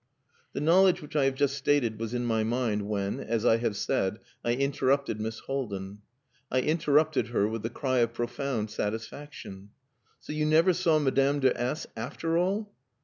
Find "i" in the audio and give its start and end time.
1.15-1.25, 3.45-3.57, 4.43-4.53, 6.49-6.61